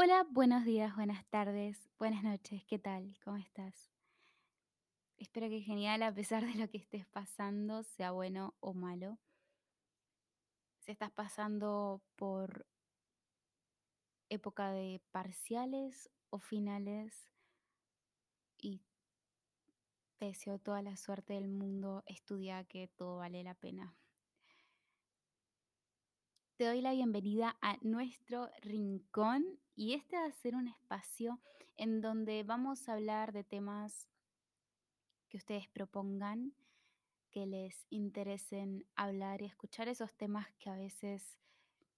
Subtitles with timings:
[0.00, 3.18] Hola, buenos días, buenas tardes, buenas noches, ¿qué tal?
[3.24, 3.90] ¿Cómo estás?
[5.16, 9.18] Espero que genial, a pesar de lo que estés pasando, sea bueno o malo.
[10.78, 12.64] Si estás pasando por
[14.28, 17.28] época de parciales o finales
[18.56, 18.84] y
[20.18, 23.96] te deseo toda la suerte del mundo, estudia que todo vale la pena.
[26.58, 31.38] Te doy la bienvenida a nuestro rincón y este va a ser un espacio
[31.76, 34.08] en donde vamos a hablar de temas
[35.28, 36.52] que ustedes propongan,
[37.30, 41.38] que les interesen hablar y escuchar esos temas que a veces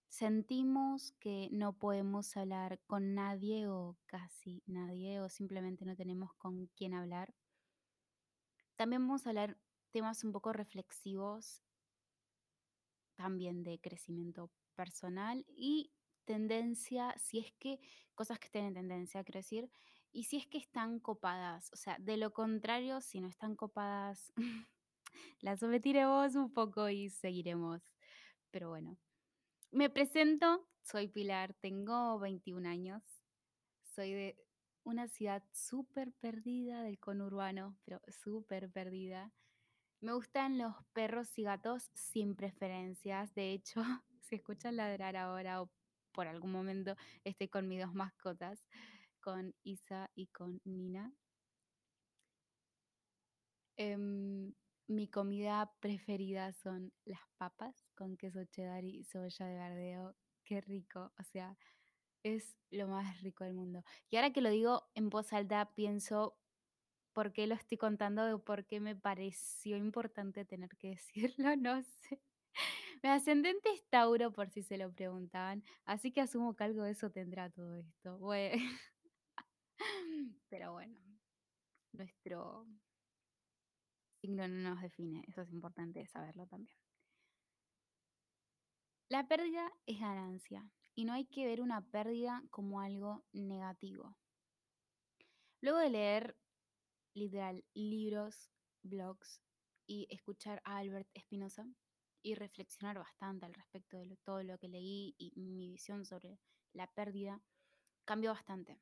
[0.08, 6.66] sentimos que no podemos hablar con nadie o casi nadie o simplemente no tenemos con
[6.76, 7.32] quién hablar.
[8.76, 9.56] También vamos a hablar
[9.90, 11.62] temas un poco reflexivos,
[13.20, 15.92] también de crecimiento personal y
[16.24, 17.78] tendencia, si es que
[18.14, 19.70] cosas que estén en tendencia, quiero decir,
[20.10, 24.32] y si es que están copadas, o sea, de lo contrario, si no están copadas,
[25.40, 27.82] las omitiremos un poco y seguiremos.
[28.50, 28.96] Pero bueno,
[29.70, 33.02] me presento, soy Pilar, tengo 21 años,
[33.82, 34.36] soy de
[34.82, 39.30] una ciudad súper perdida del conurbano, pero súper perdida.
[40.02, 43.34] Me gustan los perros y gatos sin preferencias.
[43.34, 43.82] De hecho,
[44.22, 45.70] si escuchan ladrar ahora o
[46.12, 48.64] por algún momento estoy con mis dos mascotas,
[49.20, 51.12] con Isa y con Nina.
[53.76, 54.52] Em,
[54.88, 60.16] mi comida preferida son las papas con queso cheddar y cebolla de verdeo.
[60.44, 61.56] Qué rico, o sea,
[62.22, 63.84] es lo más rico del mundo.
[64.10, 66.36] Y ahora que lo digo en voz alta, pienso
[67.12, 71.82] por qué lo estoy contando o por qué me pareció importante tener que decirlo, no
[71.82, 72.20] sé.
[73.02, 76.92] Mi ascendente es Tauro, por si se lo preguntaban, así que asumo que algo de
[76.92, 78.18] eso tendrá todo esto.
[80.50, 80.98] Pero bueno,
[81.92, 82.66] nuestro
[84.20, 86.76] signo no nos define, eso es importante saberlo también.
[89.08, 94.16] La pérdida es ganancia y no hay que ver una pérdida como algo negativo.
[95.62, 96.36] Luego de leer
[97.14, 98.50] literal libros,
[98.82, 99.40] blogs
[99.86, 101.66] y escuchar a Albert Espinosa
[102.22, 106.38] y reflexionar bastante al respecto de todo lo que leí y mi visión sobre
[106.72, 107.40] la pérdida,
[108.04, 108.80] cambió bastante.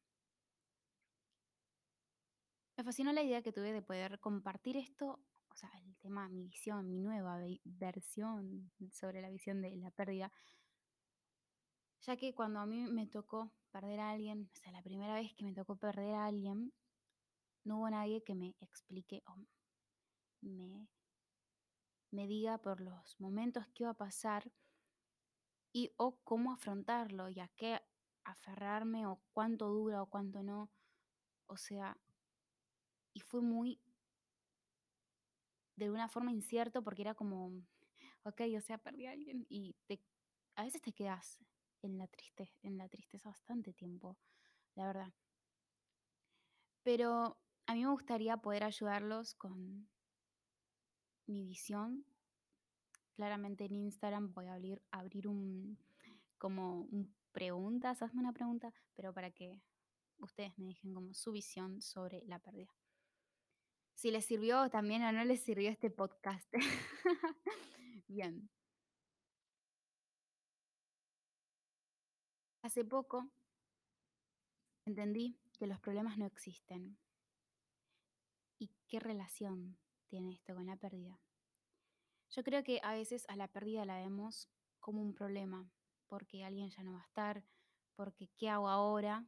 [2.77, 6.45] Me fascinó la idea que tuve de poder compartir esto, o sea, el tema, mi
[6.45, 10.33] visión, mi nueva ve- versión sobre la visión de la pérdida,
[12.01, 15.35] ya que cuando a mí me tocó perder a alguien, o sea, la primera vez
[15.35, 16.73] que me tocó perder a alguien,
[17.69, 19.37] no hubo nadie que me explique o
[20.41, 20.89] me,
[22.11, 24.51] me diga por los momentos que iba a pasar
[25.73, 27.81] y o cómo afrontarlo y a qué
[28.25, 30.71] aferrarme o cuánto dura o cuánto no.
[31.47, 31.97] O sea,
[33.13, 33.81] y fue muy
[35.77, 37.53] de alguna forma incierto porque era como,
[38.25, 40.01] ok, o sea, perdí a alguien y te,
[40.57, 41.39] a veces te quedas
[41.83, 44.17] en la tristeza, en la tristeza bastante tiempo,
[44.75, 45.13] la verdad.
[46.83, 49.87] Pero a mí me gustaría poder ayudarlos con
[51.27, 52.07] mi visión.
[53.15, 55.79] Claramente en Instagram voy a abrir, un
[56.39, 59.61] como un preguntas, hazme una pregunta, pero para que
[60.17, 62.75] ustedes me dejen como su visión sobre la pérdida.
[63.93, 66.51] Si les sirvió también o no les sirvió este podcast.
[68.09, 68.49] Bien.
[72.63, 73.29] Hace poco
[74.87, 76.97] entendí que los problemas no existen.
[78.89, 79.77] ¿Y qué relación
[80.07, 81.21] tiene esto con la pérdida?
[82.31, 84.49] Yo creo que a veces a la pérdida la vemos
[84.81, 85.71] como un problema,
[86.07, 87.45] porque alguien ya no va a estar,
[87.97, 89.27] porque ¿qué hago ahora?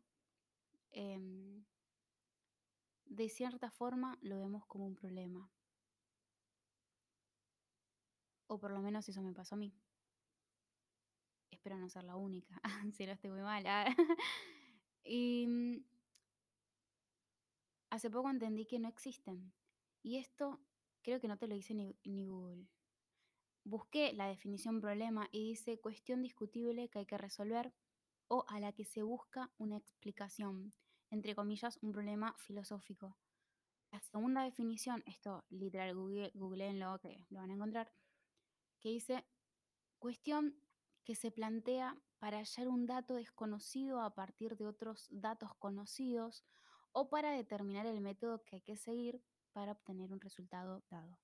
[0.92, 1.66] Em,
[3.04, 5.52] de cierta forma lo vemos como un problema.
[8.46, 9.74] O por lo menos eso me pasó a mí.
[11.50, 12.58] Espero no ser la única,
[12.94, 13.84] si no estoy muy mala.
[15.04, 15.84] y mm,
[17.90, 19.52] hace poco entendí que no existen.
[20.02, 20.60] Y esto
[21.02, 22.66] creo que no te lo dice ni, ni Google.
[23.64, 27.74] Busqué la definición problema y dice cuestión discutible que hay que resolver
[28.28, 30.72] o a la que se busca una explicación,
[31.10, 33.18] entre comillas, un problema filosófico.
[33.90, 37.92] La segunda definición, esto literal, google, googleenlo que lo van a encontrar,
[38.78, 39.26] que dice
[39.98, 40.56] cuestión
[41.04, 46.44] que se plantea para hallar un dato desconocido a partir de otros datos conocidos
[46.92, 49.22] o para determinar el método que hay que seguir
[49.52, 51.18] para obtener un resultado dado.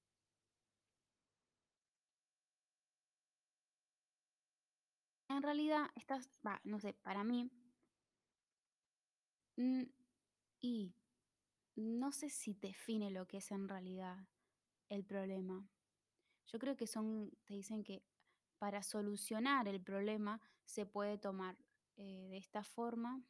[5.29, 6.29] En realidad, estas,
[6.65, 7.51] no sé, para mí,
[9.57, 9.85] Mm,
[10.61, 10.95] y
[11.77, 14.29] no sé si define lo que es en realidad
[14.89, 15.69] el problema.
[16.47, 18.03] Yo creo que son, te dicen que
[18.59, 21.57] para solucionar el problema se puede tomar
[21.97, 23.23] eh, de esta forma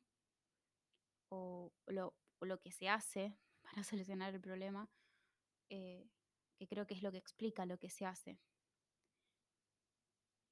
[1.28, 4.88] o lo, o lo que se hace para solucionar el problema,
[5.68, 6.08] eh,
[6.56, 8.38] que creo que es lo que explica lo que se hace.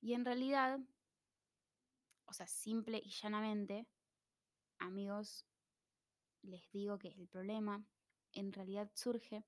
[0.00, 0.80] Y en realidad,
[2.26, 3.86] o sea, simple y llanamente,
[4.78, 5.46] amigos,
[6.42, 7.86] les digo que el problema
[8.32, 9.44] en realidad surge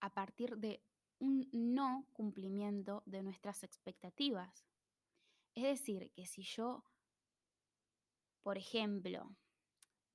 [0.00, 0.82] a partir de
[1.18, 4.64] un no cumplimiento de nuestras expectativas.
[5.54, 6.84] Es decir, que si yo,
[8.42, 9.36] por ejemplo,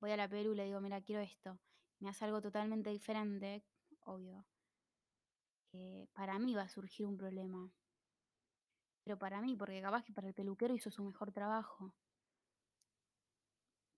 [0.04, 1.58] voy a la Perú y le digo, mira, quiero esto,
[1.98, 3.64] me hace algo totalmente diferente,
[4.00, 4.44] obvio,
[5.72, 7.72] que para mí va a surgir un problema.
[9.02, 11.94] Pero para mí, porque capaz que para el peluquero hizo su mejor trabajo.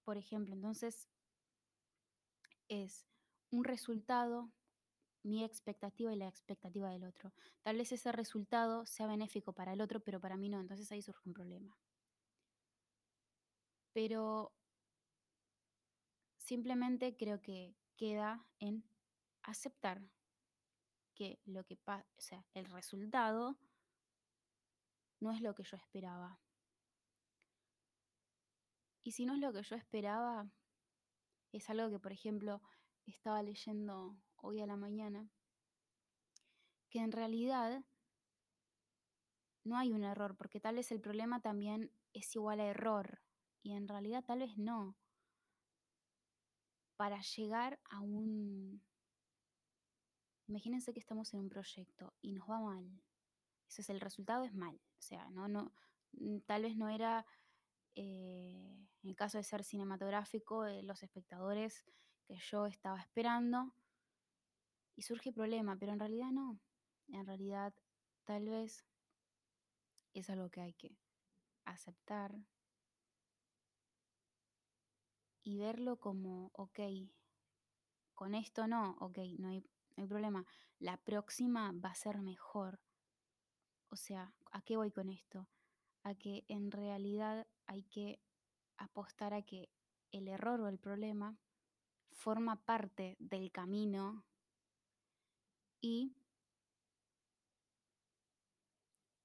[0.04, 1.08] Por ejemplo, entonces
[2.68, 3.04] es
[3.50, 4.52] un resultado,
[5.24, 7.32] mi expectativa y la expectativa del otro.
[7.62, 11.02] Tal vez ese resultado sea benéfico para el otro, pero para mí no, entonces ahí
[11.02, 11.76] surge un problema.
[13.92, 14.52] Pero
[16.46, 18.84] simplemente creo que queda en
[19.42, 20.00] aceptar
[21.12, 23.58] que lo que pasa, o sea, el resultado
[25.18, 26.38] no es lo que yo esperaba.
[29.02, 30.48] Y si no es lo que yo esperaba,
[31.50, 32.62] es algo que, por ejemplo,
[33.06, 35.28] estaba leyendo hoy a la mañana,
[36.90, 37.84] que en realidad
[39.64, 43.20] no hay un error, porque tal vez el problema también es igual a error,
[43.62, 44.96] y en realidad tal vez no.
[46.96, 48.82] Para llegar a un...
[50.48, 52.88] Imagínense que estamos en un proyecto y nos va mal.
[53.68, 54.76] Eso es el resultado, es mal.
[54.76, 55.72] O sea, no, no,
[56.12, 57.26] mm, tal vez no era,
[57.96, 61.84] eh, en el caso de ser cinematográfico, eh, los espectadores
[62.24, 63.72] que yo estaba esperando.
[64.94, 66.58] Y surge problema, pero en realidad no.
[67.08, 67.74] En realidad,
[68.24, 68.84] tal vez
[70.14, 70.96] es algo que hay que
[71.64, 72.34] aceptar
[75.46, 76.80] y verlo como, ok,
[78.14, 79.60] con esto no, ok, no hay,
[79.96, 80.44] no hay problema.
[80.80, 82.80] La próxima va a ser mejor.
[83.88, 85.48] O sea, ¿a qué voy con esto?
[86.02, 88.20] A que en realidad hay que
[88.76, 89.70] apostar a que
[90.10, 91.38] el error o el problema
[92.10, 94.24] forma parte del camino
[95.80, 96.16] y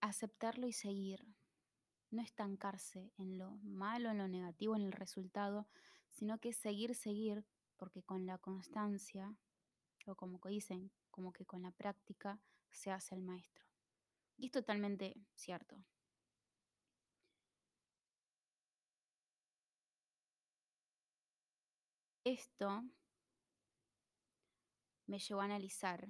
[0.01, 1.25] aceptarlo y seguir.
[2.12, 5.68] No estancarse en lo malo, en lo negativo, en el resultado,
[6.21, 7.44] sino que seguir, seguir,
[7.77, 9.33] porque con la constancia,
[10.06, 12.39] o como dicen, como que con la práctica
[12.69, 13.65] se hace el maestro.
[14.38, 15.83] Y es totalmente cierto.
[22.23, 22.83] Esto
[25.07, 26.07] me llevó a analizar,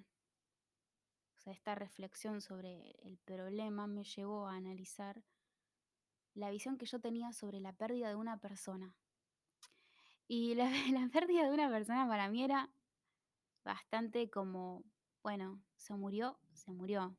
[1.37, 5.23] o sea, esta reflexión sobre el problema me llevó a analizar
[6.33, 8.93] la visión que yo tenía sobre la pérdida de una persona.
[10.33, 12.69] Y la, la pérdida de una persona para mí era
[13.65, 14.85] bastante como,
[15.23, 17.17] bueno, se murió, se murió.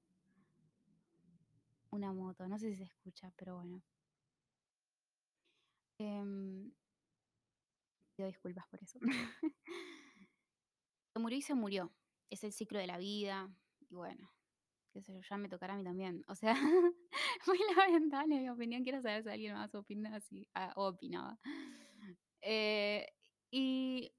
[1.90, 3.82] Una moto, no sé si se escucha, pero bueno.
[5.98, 6.72] Em,
[8.16, 8.98] pido disculpas por eso.
[11.12, 11.92] se murió y se murió.
[12.30, 13.54] Es el ciclo de la vida.
[13.90, 14.32] Y bueno,
[14.90, 16.24] qué sé yo, ya me tocará a mí también.
[16.28, 16.54] O sea,
[17.46, 18.84] muy lamentable mi opinión.
[18.84, 21.38] Quiero saber si alguien más opina así, ah, opinaba.
[22.42, 23.06] Eh,
[23.50, 24.12] y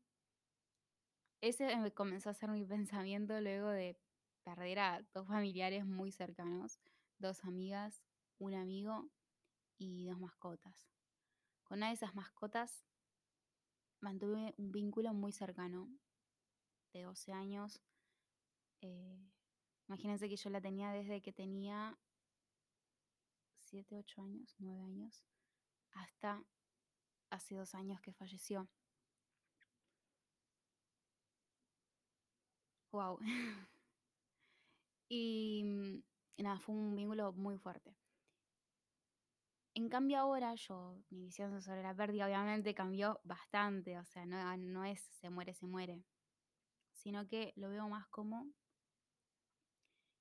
[1.42, 3.98] ese me comenzó a ser mi pensamiento luego de
[4.44, 6.80] perder a dos familiares muy cercanos,
[7.20, 8.04] dos amigas,
[8.40, 9.10] un amigo
[9.78, 10.90] y dos mascotas.
[11.64, 12.86] Con una de esas mascotas
[14.00, 15.90] mantuve un vínculo muy cercano,
[16.94, 17.82] de 12 años.
[18.82, 19.32] Eh,
[19.88, 21.98] imagínense que yo la tenía desde que tenía
[23.62, 25.24] 7, 8 años, 9 años,
[25.92, 26.44] hasta
[27.34, 28.68] hace dos años que falleció.
[32.92, 33.18] Wow.
[35.10, 36.04] y mm,
[36.44, 37.96] nada, fue un vínculo muy fuerte.
[39.76, 44.56] En cambio ahora yo, mi visión sobre la pérdida obviamente cambió bastante, o sea, no,
[44.58, 46.04] no es se muere, se muere,
[46.94, 48.46] sino que lo veo más como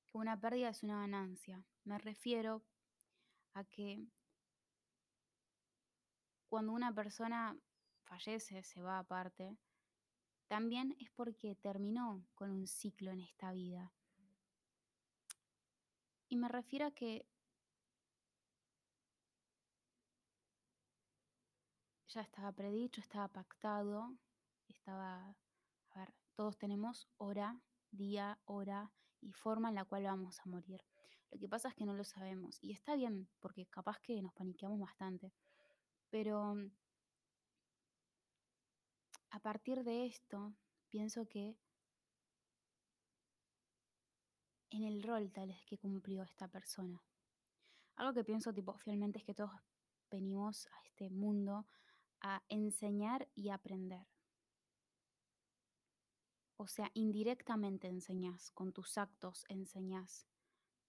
[0.07, 1.63] que una pérdida es una ganancia.
[1.85, 2.63] Me refiero
[3.53, 4.07] a que
[6.53, 7.57] cuando una persona
[8.03, 9.57] fallece, se va aparte,
[10.49, 13.91] también es porque terminó con un ciclo en esta vida.
[16.29, 17.27] Y me refiero a que
[22.09, 24.15] ya estaba predicho, estaba pactado,
[24.69, 25.35] estaba,
[25.93, 27.59] a ver, todos tenemos hora,
[27.93, 28.93] día, hora
[29.23, 30.85] y forma en la cual vamos a morir.
[31.31, 34.35] Lo que pasa es que no lo sabemos y está bien, porque capaz que nos
[34.35, 35.33] paniqueamos bastante.
[36.13, 36.55] Pero
[39.31, 40.53] a partir de esto,
[40.91, 41.57] pienso que
[44.69, 47.03] en el rol tal vez que cumplió esta persona.
[47.97, 49.53] Algo que pienso tipo fielmente es que todos
[50.11, 51.67] venimos a este mundo
[52.21, 54.07] a enseñar y aprender.
[56.59, 60.27] O sea, indirectamente enseñas, con tus actos enseñas.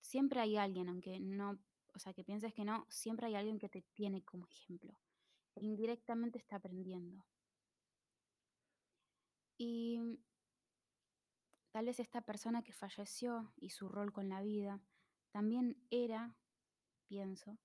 [0.02, 1.58] Siempre hay alguien, aunque no,
[1.94, 5.00] o sea, que pienses que no, siempre hay alguien que te tiene como ejemplo.
[5.56, 7.26] Indirectamente está aprendiendo.
[9.58, 10.20] Y
[11.72, 14.82] tal vez esta persona que falleció y su rol con la vida
[15.32, 16.36] también era,
[17.08, 17.58] pienso,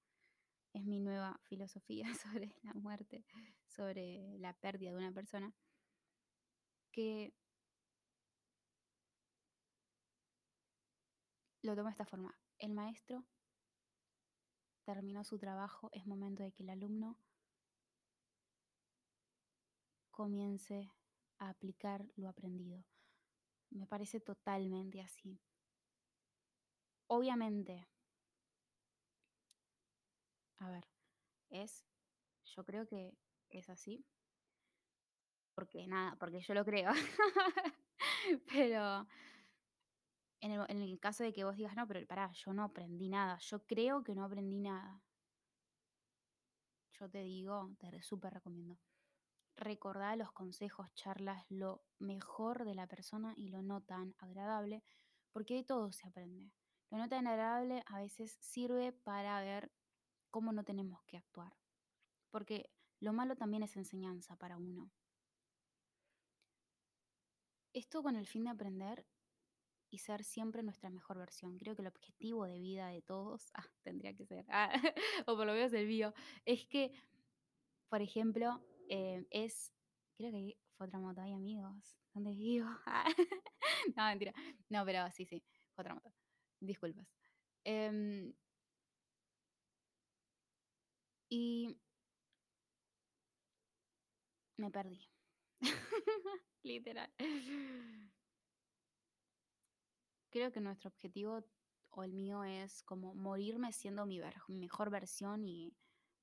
[0.73, 3.25] es mi nueva filosofía sobre la muerte,
[3.67, 5.55] sobre la pérdida de una persona,
[6.93, 7.35] que
[11.63, 12.39] lo tomo de esta forma.
[12.59, 13.25] El maestro
[14.85, 17.19] terminó su trabajo, es momento de que el alumno
[20.19, 20.91] comience
[21.39, 22.85] a aplicar lo aprendido.
[23.71, 25.39] Me parece totalmente así.
[27.07, 27.87] Obviamente,
[30.57, 30.89] a ver,
[31.51, 31.87] es,
[32.57, 33.17] yo creo que
[33.49, 34.05] es así,
[35.55, 36.91] porque nada, porque yo lo creo.
[38.53, 39.07] pero
[40.41, 43.65] en el, caso de que vos digas, no, pero pará, yo no aprendí nada, yo
[43.67, 45.01] creo que no aprendí nada.
[46.99, 48.77] Yo te digo, te súper recomiendo.
[49.59, 54.85] Recordá los consejos, charlas, lo mejor de la persona y lo no tan agradable,
[55.33, 56.53] porque de todo se aprende.
[56.91, 59.73] Lo no tan agradable a veces sirve para ver
[60.31, 61.57] cómo no tenemos que actuar,
[62.31, 64.93] porque lo malo también es enseñanza para uno.
[67.73, 69.07] Esto con el fin de aprender
[69.91, 71.59] y ser siempre nuestra mejor versión.
[71.59, 74.71] Creo que el objetivo de vida de todos, ah, tendría que ser, ah,
[75.27, 76.93] o por lo menos el mío, es que,
[77.89, 79.73] por ejemplo, eh, es,
[80.17, 82.69] creo que fue otra moto, hay amigos, ¿dónde vivo?
[83.97, 84.33] no, mentira,
[84.69, 85.43] no, pero sí, sí,
[85.75, 86.13] fue otra moto,
[86.61, 87.07] disculpas.
[87.65, 88.33] Em,
[91.31, 91.77] y
[94.57, 95.09] me perdí.
[96.63, 97.11] Literal.
[100.31, 101.45] Creo que nuestro objetivo
[101.91, 105.75] o el mío es como morirme siendo mi mejor versión y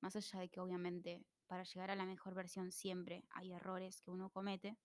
[0.01, 4.11] más allá de que obviamente para llegar a la mejor versión siempre hay errores que
[4.11, 4.77] uno comete,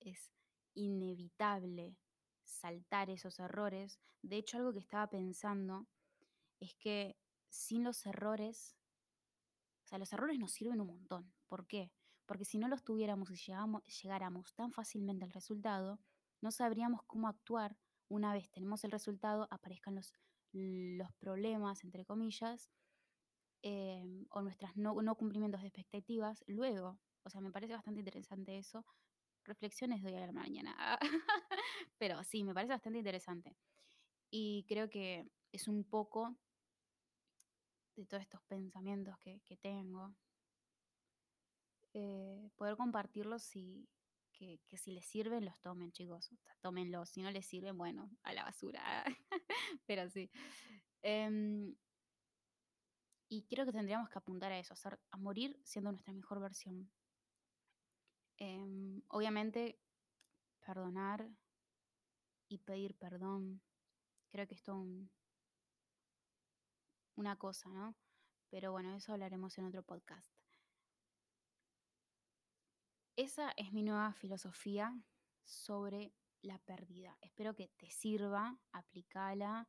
[0.00, 0.30] es
[0.74, 1.96] inevitable
[2.42, 3.98] saltar esos errores.
[4.22, 5.86] De hecho, algo que estaba pensando
[6.58, 7.16] es que
[7.48, 8.76] sin los errores,
[9.84, 11.32] o sea, los errores nos sirven un montón.
[11.48, 11.90] ¿Por qué?
[12.26, 13.36] Porque si no los tuviéramos y
[14.02, 16.00] llegáramos tan fácilmente al resultado,
[16.40, 17.76] no sabríamos cómo actuar
[18.08, 20.12] una vez tenemos el resultado, aparezcan los,
[20.52, 22.70] los problemas, entre comillas,
[23.62, 26.98] em, o nuestras no, cumplimientos de expectativas luego.
[27.24, 28.84] O sea, me parece bastante interesante eso.
[29.44, 30.98] Reflexiones de hoy a la mañana.
[31.98, 33.56] Pero sí, me parece bastante interesante.
[34.30, 36.36] Y creo que es un poco
[37.96, 40.14] de todos estos pensamientos que, que tengo.
[41.92, 43.88] Eh, poder compartirlos y
[44.32, 46.30] que, que, si les sirven, los tomen, chicos.
[46.60, 47.10] tómenlos.
[47.10, 49.04] Si no les sirven, bueno, a la basura.
[49.86, 50.30] Pero sí.
[51.02, 51.74] Eh,
[53.30, 54.74] y creo que tendríamos que apuntar a eso,
[55.10, 56.90] a morir siendo nuestra mejor versión.
[58.38, 59.78] Eh, obviamente,
[60.66, 61.30] perdonar
[62.48, 63.62] y pedir perdón.
[64.30, 65.10] Creo que es todo un,
[67.14, 67.94] una cosa, ¿no?
[68.50, 70.28] Pero bueno, eso hablaremos en otro podcast.
[73.14, 75.00] Esa es mi nueva filosofía
[75.44, 77.16] sobre la pérdida.
[77.20, 79.68] Espero que te sirva, aplicala.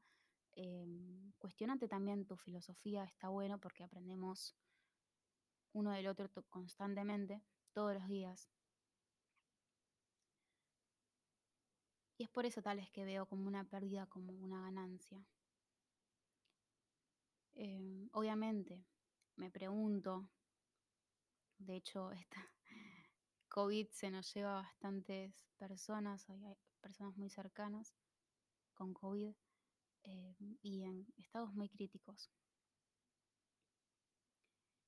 [0.56, 0.86] Eh,
[1.38, 4.56] cuestionate también tu filosofía, está bueno porque aprendemos
[5.74, 7.42] uno del otro constantemente,
[7.74, 8.50] todos los días.
[12.18, 15.26] Y es por eso tal vez que veo como una pérdida, como una ganancia.
[17.56, 18.86] Eh, obviamente,
[19.36, 20.30] me pregunto,
[21.58, 22.52] de hecho, esta,
[23.50, 26.40] COVID se nos lleva a bastantes personas, hay,
[26.82, 27.94] personas muy cercanas
[28.74, 29.36] con COVID
[30.04, 32.32] eh, y en estados muy críticos.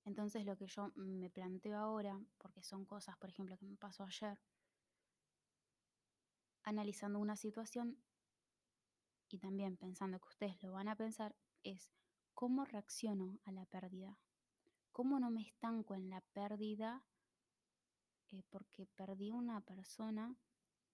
[0.05, 4.03] Entonces lo que yo me planteo ahora, porque son cosas, por ejemplo, que me pasó
[4.03, 4.37] ayer,
[6.63, 7.97] analizando una situación
[9.29, 11.91] y también pensando que ustedes lo van a pensar, es
[12.33, 14.19] cómo reacciono a la pérdida,
[14.93, 17.03] ¿Cómo no me estanco en la pérdida?
[18.29, 20.35] Eh, porque perdí una persona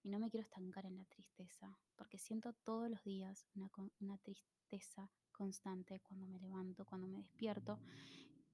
[0.02, 4.18] y no me quiero estancar en la tristeza, porque siento todos los días una, una
[4.18, 7.80] tristeza constante cuando me levanto, cuando me despierto.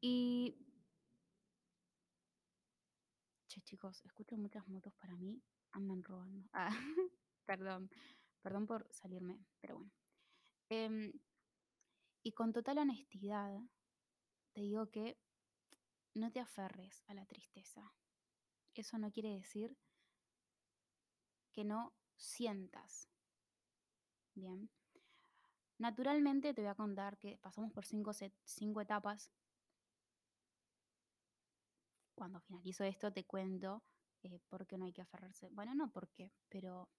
[0.00, 0.56] Y...
[3.48, 6.48] Che, chicos, escucho muchas motos para mí, andan robando.
[6.52, 6.70] Ah,
[7.46, 7.90] perdón,
[8.42, 9.92] perdón por salirme, pero bueno.
[10.68, 11.12] Em,
[12.22, 13.60] y con total honestidad,
[14.52, 15.16] te digo que
[16.14, 17.94] no te aferres a la tristeza.
[18.74, 19.76] Eso no quiere decir
[21.56, 23.08] que no sientas.
[24.34, 24.68] Bien.
[25.78, 28.12] Naturalmente te voy a contar que pasamos por cinco,
[28.44, 29.30] cinco etapas.
[32.14, 33.82] Cuando finalizo esto te cuento
[34.22, 35.48] eh, por qué no hay que aferrarse.
[35.48, 36.90] Bueno, no por qué, pero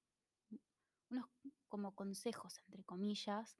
[1.11, 1.27] unos
[1.67, 3.59] como consejos, entre comillas,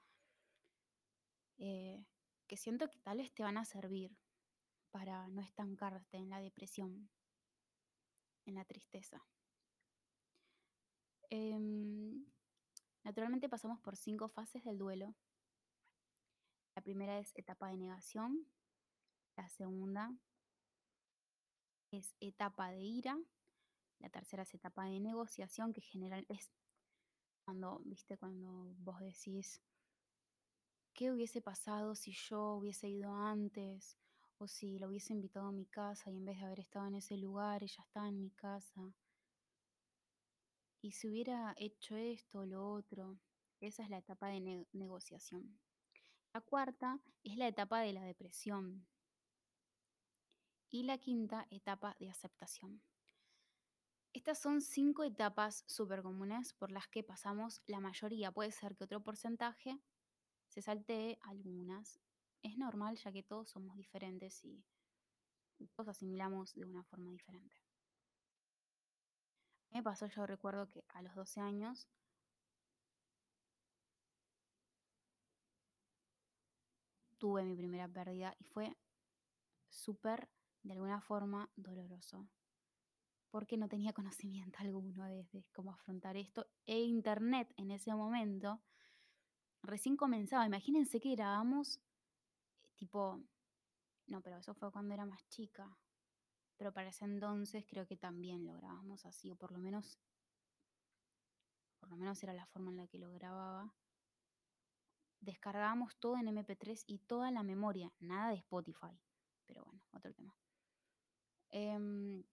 [1.60, 2.04] eh,
[2.48, 4.18] que siento que tal vez te van a servir
[4.89, 7.08] para no estancarte en la depresión,
[8.46, 9.24] en la tristeza.
[11.30, 12.26] Em,
[13.04, 15.16] naturalmente pasamos por cinco fases del duelo.
[16.76, 18.48] La primera es etapa de negación,
[19.36, 20.14] la segunda
[21.92, 23.18] es etapa de ira,
[24.00, 26.52] la tercera es etapa de negociación, que general es
[27.46, 29.62] cuando, viste, cuando vos decís,
[30.94, 33.98] ¿qué hubiese pasado si yo hubiese ido antes?
[34.38, 36.96] O si lo hubiese invitado a mi casa y en vez de haber estado en
[36.96, 38.94] ese lugar, ella estaba en mi casa.
[40.88, 43.20] Y si hubiera hecho esto o lo otro,
[43.60, 45.60] esa es la etapa de negociación.
[46.34, 48.88] La cuarta es la etapa de la depresión.
[50.70, 52.82] Y la quinta etapa de aceptación.
[54.13, 58.32] Estas son cinco etapas súper comunes por las que pasamos la mayoría.
[58.32, 59.82] Puede ser que otro porcentaje
[60.48, 62.00] se saltee algunas.
[62.44, 64.63] Es normal ya que todos somos diferentes y
[65.75, 67.66] todos asimilamos de una forma diferente.
[69.78, 71.88] Me pasó, yo recuerdo que a los 12 años
[77.20, 78.76] tuve mi primera pérdida y fue
[79.70, 80.30] súper,
[80.63, 82.28] de alguna forma, doloroso
[83.30, 86.48] porque no tenía conocimiento alguno de, cómo afrontar esto.
[86.66, 88.62] E internet en ese momento
[89.62, 90.46] recién comenzaba.
[90.46, 91.80] Imagínense que grabamos
[92.76, 93.22] tipo,
[94.08, 95.78] no, pero eso fue cuando era más chica.
[96.58, 100.00] Pero para ese entonces creo que también lo grabamos así, o por lo menos,
[101.80, 103.74] por lo menos era la forma en la que lo grababa.
[105.20, 109.00] Descargábamos todo en MP3 y toda la memoria, nada de Spotify.
[109.46, 110.36] Pero bueno, otro tema.
[111.50, 112.24] Em,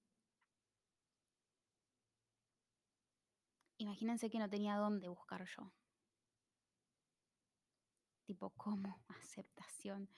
[3.78, 5.70] imagínense que no tenía dónde buscar yo.
[8.24, 9.02] Tipo, ¿cómo?
[9.08, 10.08] Aceptación.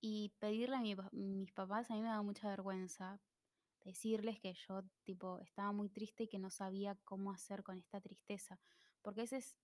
[0.00, 0.80] Y pedirle a
[1.12, 3.20] mis papás, a mí me da mucha vergüenza
[3.84, 8.00] decirles que yo, tipo, estaba muy triste y que no sabía cómo hacer con esta
[8.00, 8.58] tristeza.
[9.02, 9.56] Porque a veces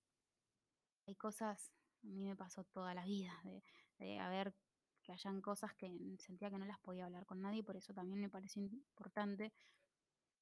[1.06, 3.62] hay cosas, a mí me pasó toda la vida, de,
[3.98, 4.54] de haber
[5.02, 8.20] que hayan cosas que sentía que no las podía hablar con nadie, por eso también
[8.20, 9.54] me pareció importante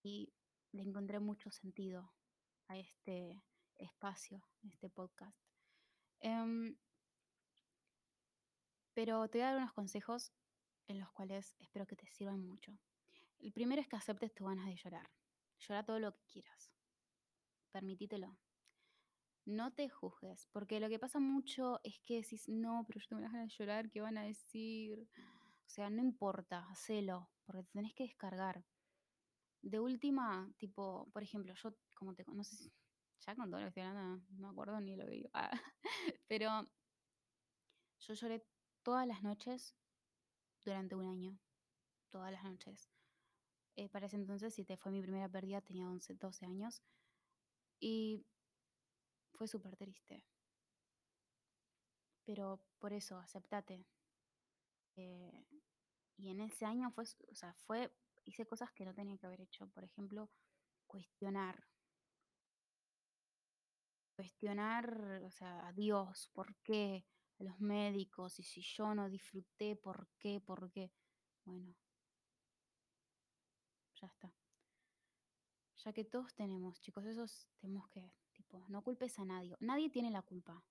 [0.02, 0.32] y
[0.72, 2.12] le encontré mucho sentido
[2.68, 3.44] a este
[3.76, 5.38] espacio, este podcast.
[6.20, 6.76] Em,
[8.94, 10.32] pero te voy a dar unos consejos
[10.88, 12.76] en los cuales espero que te sirvan mucho.
[13.38, 15.10] El primero es que aceptes tus ganas de llorar.
[15.58, 16.72] Llora todo lo que quieras.
[17.70, 18.36] Permitítelo.
[19.44, 23.22] No te juzgues, porque lo que pasa mucho es que decís, no, pero yo tengo
[23.22, 25.08] ganas de llorar, ¿qué van a decir?
[25.66, 28.64] O sea, no importa, hacelo, porque te tenés que descargar.
[29.62, 32.72] De última, tipo, por ejemplo, yo, como te conoces,
[33.20, 35.50] ya con todo lo que estoy hablando, no me acuerdo ni lo que digo, ah,
[36.26, 36.64] pero
[38.00, 38.44] yo lloré
[38.82, 39.76] todas las noches
[40.64, 41.38] durante un año,
[42.10, 42.95] todas las noches.
[43.76, 46.82] Eh, para ese entonces, si te fue mi primera pérdida, tenía 11, 12 años
[47.78, 48.26] y
[49.34, 50.24] fue súper triste.
[52.24, 53.86] Pero por eso, aceptate.
[54.96, 55.46] Eh,
[56.16, 57.92] y en ese año fue, o sea, fue
[58.24, 59.68] hice cosas que no tenía que haber hecho.
[59.68, 60.30] Por ejemplo,
[60.86, 61.64] cuestionar.
[64.16, 67.04] Cuestionar, o sea, a Dios, ¿por qué?
[67.38, 70.40] A los médicos, y si yo no disfruté, ¿por qué?
[70.40, 70.90] ¿Por qué?
[71.44, 71.74] Bueno,
[73.96, 74.32] ya está.
[75.84, 79.56] Ya que todos tenemos, chicos, esos tenemos que, tipo, no culpes a nadie.
[79.60, 80.64] Nadie tiene la culpa.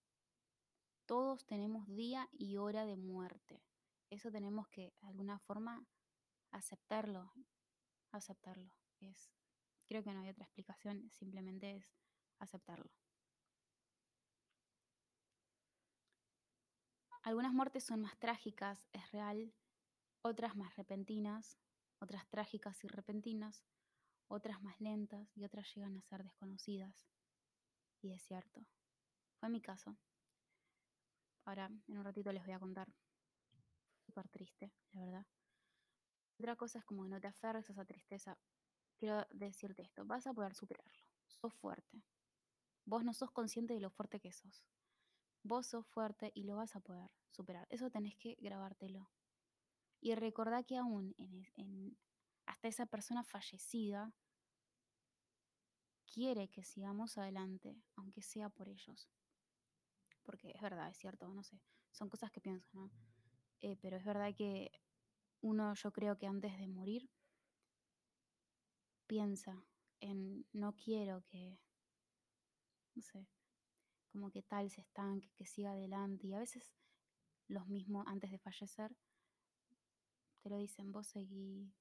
[1.05, 3.63] Todos tenemos día y hora de muerte.
[4.09, 5.85] Eso tenemos que, de alguna forma,
[6.51, 7.31] aceptarlo,
[8.11, 8.73] aceptarlo.
[8.99, 9.31] Es,
[9.85, 11.93] creo que no hay otra explicación, simplemente es
[12.39, 12.91] aceptarlo.
[17.21, 19.53] Algunas muertes son más trágicas, es real,
[20.21, 21.57] otras más repentinas,
[22.05, 23.65] otras trágicas y repentinas,
[24.27, 27.07] otras más lentas y otras llegan a ser desconocidas.
[28.01, 28.65] Y es cierto,
[29.39, 29.97] fue mi caso.
[31.45, 32.93] Ahora, en un ratito les voy a contar.
[34.05, 35.25] Súper triste, la verdad.
[36.39, 38.37] Otra cosa es como que no te aferres a esa tristeza.
[38.97, 41.03] Quiero decirte esto, vas a poder superarlo.
[41.27, 42.03] Sos fuerte.
[42.85, 44.63] Vos no sos consciente de lo fuerte que sos.
[45.43, 47.67] Vos sos fuerte y lo vas a poder superar.
[47.69, 49.09] Eso tenés que grabártelo.
[50.05, 51.15] Y recordá que aún
[52.45, 54.13] hasta esa persona fallecida
[56.05, 59.09] quiere que sigamos adelante, aunque sea por ellos.
[60.21, 62.91] Porque es verdad, es cierto, no sé, son cosas que pienso, ¿no?
[63.61, 64.69] Eh, pero es verdad que
[65.41, 67.09] uno, yo creo que antes de morir,
[69.07, 69.65] piensa
[70.01, 71.59] en no quiero que,
[72.93, 73.27] no sé,
[74.11, 76.27] como que tal se estanque, que siga adelante.
[76.27, 76.75] Y a veces
[77.47, 78.95] los mismos antes de fallecer
[80.45, 81.73] te lo dicen, vos seguí,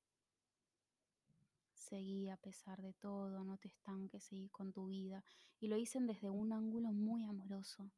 [1.75, 5.23] seguí a pesar de todo, no te estanques, seguí con tu vida.
[5.61, 7.93] Y lo dicen desde un ángulo muy amoroso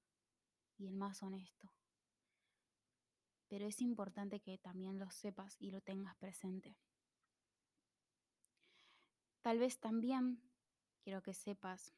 [0.77, 1.73] y el más honesto.
[3.47, 6.77] Pero es importante que también lo sepas y lo tengas presente.
[9.43, 10.43] Tal vez también
[11.05, 11.95] quiero que sepas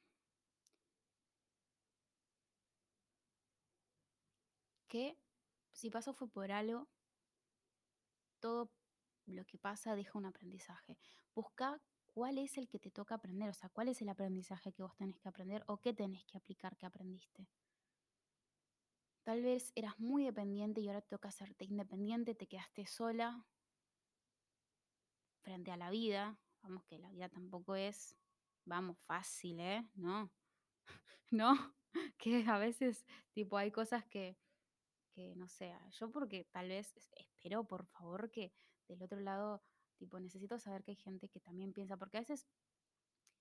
[4.89, 5.17] que
[5.73, 6.87] si pasó fue por algo,
[8.41, 8.71] todo
[9.27, 10.99] lo que pasa deja un aprendizaje.
[11.35, 14.83] Busca cuál es el que te toca aprender, o sea, cuál es el aprendizaje que
[14.83, 17.49] vos tenés que aprender o qué tenés que aplicar que aprendiste.
[19.23, 23.47] Tal vez eras muy dependiente y ahora te toca hacerte independiente, te quedaste sola
[25.43, 26.41] frente a la vida.
[26.63, 28.17] Vamos, que la vida tampoco es,
[28.65, 29.87] vamos, fácil, ¿eh?
[29.95, 30.33] No,
[31.31, 31.75] no,
[32.19, 34.37] que a veces, tipo, hay cosas que,
[35.19, 38.53] que no sé, yo porque tal vez espero, por favor, que
[38.87, 39.61] del otro lado,
[39.97, 42.47] tipo, necesito saber que hay gente que también piensa, porque a veces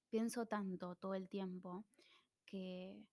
[0.10, 1.86] pienso tanto todo el tiempo
[2.46, 3.06] que...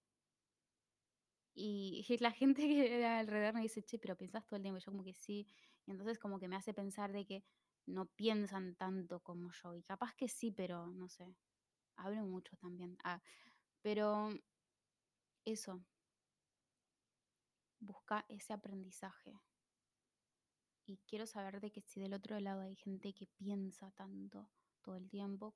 [1.55, 5.05] Y, la gente que alrededor me dice, che, pero piensas todo el tiempo, yo como
[5.05, 5.47] que sí,
[5.85, 7.45] y entonces como que me hace pensar de que
[7.85, 11.37] no piensan tanto como yo, y capaz que sí, pero no sé,
[11.97, 12.97] hablo mucho también.
[13.05, 13.21] Ah,
[13.83, 14.31] pero
[15.45, 15.85] eso,
[17.81, 19.39] busca ese aprendizaje.
[20.87, 24.51] Y quiero saber de que si del otro lado hay gente que piensa tanto
[24.83, 25.55] todo el tiempo,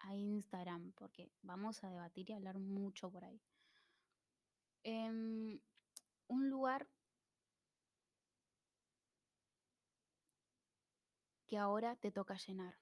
[0.00, 3.40] a Instagram, porque vamos a debatir y hablar mucho por ahí.
[4.82, 5.60] Em,
[6.28, 6.88] un lugar
[11.46, 12.78] que ahora te toca llenar.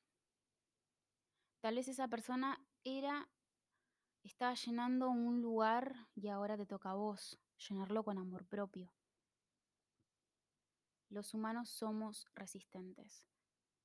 [1.60, 3.28] Tal vez esa persona era,
[4.22, 8.92] estaba llenando un lugar y ahora te toca a vos llenarlo con amor propio.
[11.08, 13.24] Los humanos somos resistentes.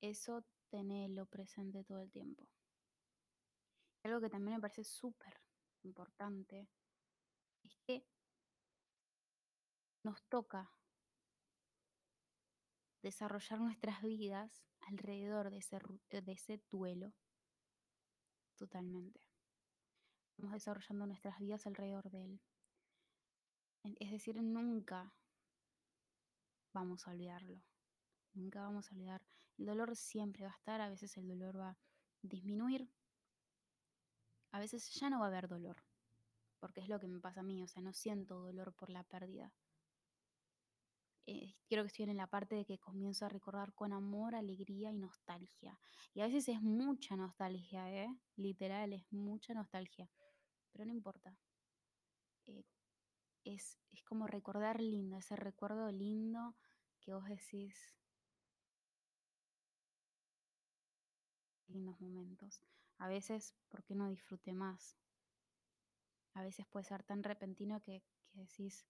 [0.00, 2.48] Eso tenelo presente todo el tiempo.
[4.02, 5.40] Algo que también me parece súper
[5.82, 6.68] importante
[7.62, 8.06] es que
[10.02, 10.72] nos toca
[13.02, 15.78] desarrollar nuestras vidas alrededor de ese,
[16.10, 17.12] de ese duelo.
[18.56, 19.20] Totalmente.
[20.30, 22.40] Estamos desarrollando nuestras vidas alrededor de él.
[23.84, 25.12] Es decir, nunca
[26.72, 27.62] vamos a olvidarlo.
[28.34, 29.22] Nunca vamos a olvidar.
[29.58, 31.78] El dolor siempre va a estar, a veces el dolor va a
[32.22, 32.88] disminuir,
[34.52, 35.76] a veces ya no va a haber dolor,
[36.58, 39.02] porque es lo que me pasa a mí, o sea, no siento dolor por la
[39.04, 39.52] pérdida.
[41.26, 44.90] Eh, quiero que estoy en la parte de que comienzo a recordar con amor, alegría
[44.90, 45.78] y nostalgia.
[46.12, 48.08] Y a veces es mucha nostalgia, ¿eh?
[48.36, 50.10] Literal, es mucha nostalgia.
[50.72, 51.36] Pero no importa.
[52.46, 52.64] Eh,
[53.44, 56.56] es, como recordar lindo, ese recuerdo lindo
[57.00, 57.96] que vos decís.
[61.68, 62.62] Lindos momentos.
[62.98, 64.96] A veces, ¿por qué no disfrute más?
[66.34, 68.86] A veces puede ser tan repentino que, que decís,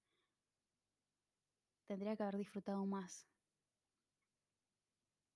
[1.87, 3.29] tendría que haber disfrutado más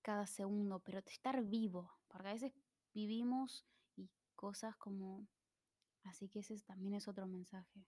[0.01, 2.53] cada segundo, pero estar vivo, porque a veces
[2.93, 5.27] vivimos y cosas como...
[6.03, 7.87] Así que ese también es otro mensaje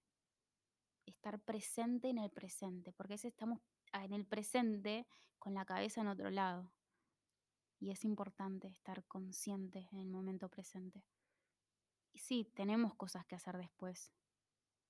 [1.11, 3.59] estar presente en el presente, porque a veces estamos
[3.93, 5.07] en el presente
[5.39, 6.71] con la cabeza en otro lado.
[7.79, 11.03] Y es importante estar consciente en el momento presente.
[12.13, 14.11] Y sí, tenemos cosas que hacer después,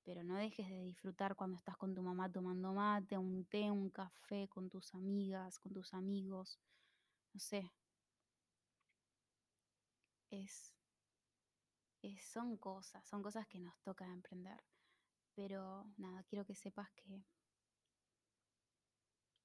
[0.03, 3.89] pero no dejes de disfrutar cuando estás con tu mamá tomando mate, un té, un
[3.89, 6.59] café, con tus amigas, con tus amigos,
[7.33, 7.73] no sé.
[10.29, 10.73] Es,
[12.01, 14.63] es son cosas, son cosas que nos toca emprender.
[15.37, 17.23] Pero nada, quiero que sepas que,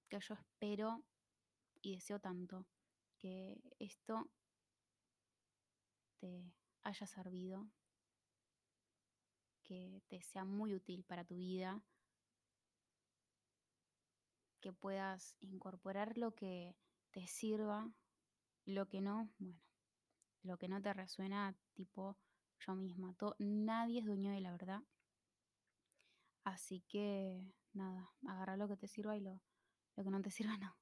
[0.09, 1.05] que yo espero
[1.83, 2.67] y deseo tanto
[3.19, 4.31] que esto
[6.17, 6.51] te
[6.83, 7.69] haya servido,
[9.63, 11.85] que te sea muy útil para tu vida,
[14.63, 16.75] que puedas incorporar lo que
[17.11, 17.93] te sirva,
[18.65, 19.61] lo que no, bueno,
[20.43, 22.17] lo que no te resuena, tipo
[22.61, 23.15] yo misma.
[23.39, 24.83] nadie es dueño de la verdad.
[26.45, 29.41] Así que nada, agarra lo que te sirva y lo,
[29.97, 30.77] que no te sirva no.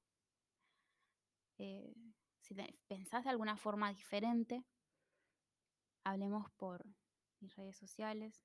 [1.57, 1.93] Eh,
[2.39, 2.55] si
[2.87, 4.65] pensás de alguna forma diferente,
[6.03, 6.85] hablemos por
[7.39, 8.43] mis redes sociales.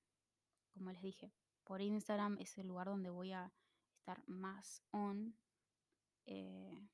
[0.74, 1.32] Como les dije,
[1.64, 3.52] por Instagram es el lugar donde voy a
[3.98, 5.36] estar más on.
[6.26, 6.88] Eh,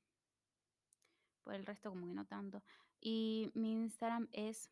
[1.43, 2.63] por el resto como que no tanto.
[2.99, 4.71] Y mi Instagram es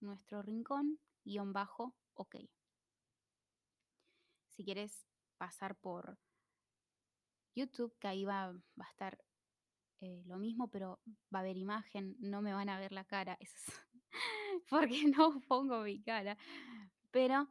[0.00, 2.36] nuestro rincón guion bajo ok.
[4.56, 5.06] Si quieres
[5.38, 6.18] pasar por
[7.54, 9.18] YouTube, que ahí va, va a estar
[10.00, 11.00] eh, lo mismo, pero
[11.34, 13.72] va a haber imagen, no me van a ver la cara, eso
[14.68, 16.36] porque no pongo mi cara.
[17.10, 17.48] Pero,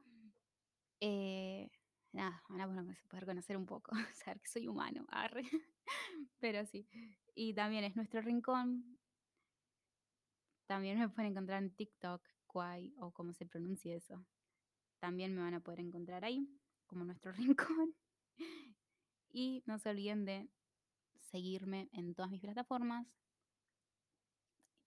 [0.99, 1.69] eh,
[2.11, 2.67] nada, van a
[3.09, 5.05] poder conocer un poco, saber que soy humano,
[6.39, 6.87] pero sí.
[7.33, 8.97] Y también es nuestro rincón.
[10.67, 14.25] También me pueden encontrar en TikTok, Kwai, o como se pronuncia eso.
[14.99, 16.47] También me van a poder encontrar ahí,
[16.85, 17.95] como nuestro rincón.
[19.29, 20.49] Y no se olviden de
[21.19, 23.07] seguirme en todas mis plataformas,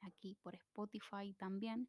[0.00, 1.88] aquí por Spotify también.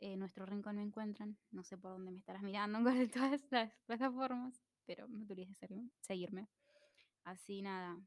[0.00, 3.72] Eh, nuestro rincón me encuentran, no sé por dónde me estarás mirando con todas las
[3.86, 6.48] plataformas, pero no te olvides de seguirme.
[7.24, 8.00] Así nada,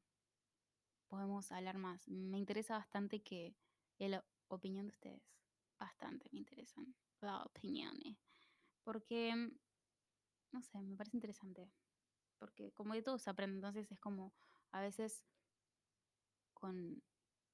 [1.08, 2.08] podemos hablar más.
[2.08, 3.56] Me interesa bastante que
[3.98, 5.24] la opinión de ustedes,
[5.80, 8.18] bastante me interesan las opiniones,
[8.84, 9.52] porque,
[10.52, 11.70] no sé, me parece interesante,
[12.38, 14.34] porque como de todo se entonces es como
[14.72, 15.26] a veces
[16.54, 17.02] con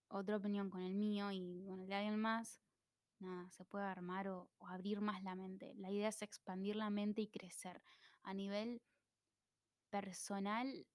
[0.07, 2.61] otra opinión con el mío y con el de alguien más,
[3.19, 5.73] nada, se puede armar o, abrir más la mente.
[5.75, 7.81] La idea es expandir la mente y crecer
[8.23, 8.81] a nivel
[9.89, 10.87] personal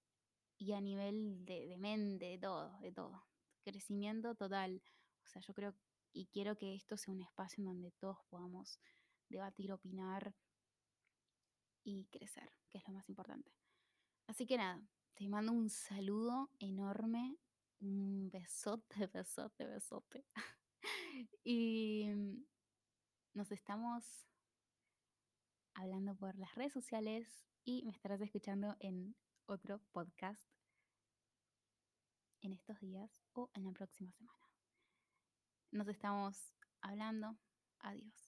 [0.57, 3.23] y a nivel de, de mente, de todo, de todo.
[3.63, 4.81] Crecimiento total.
[5.23, 5.75] O sea, yo creo
[6.13, 8.79] y quiero que esto sea un espacio en donde todos podamos
[9.29, 10.33] debatir, opinar
[11.87, 13.49] y crecer, que es lo más importante.
[14.27, 14.81] Así que nada,
[15.13, 17.37] te mando un saludo enorme
[17.79, 20.25] un besote, besote, besote.
[21.45, 22.09] y
[23.33, 24.27] nos estamos
[25.75, 30.49] hablando por las redes sociales y me estarás escuchando en otro podcast
[32.41, 34.39] en estos días o en la próxima semana.
[35.71, 37.37] Nos estamos hablando.
[37.79, 38.26] Adiós.